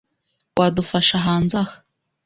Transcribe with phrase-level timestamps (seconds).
[0.59, 1.75] Wadufasha hanze aha?